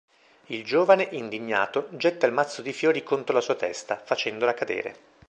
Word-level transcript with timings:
Il 0.47 0.63
giovane, 0.65 1.09
Indignato, 1.11 1.85
getta 1.91 2.25
il 2.25 2.33
mazzo 2.33 2.63
di 2.63 2.73
fiori 2.73 3.03
contro 3.03 3.35
la 3.35 3.39
sua 3.41 3.53
testa, 3.53 4.01
facendola 4.03 4.55
cadere. 4.55 4.95